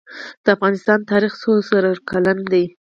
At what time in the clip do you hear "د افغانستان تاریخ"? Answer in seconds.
0.43-1.33